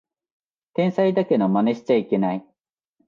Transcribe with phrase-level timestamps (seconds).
[0.73, 2.43] 天才だけどマネしちゃいけない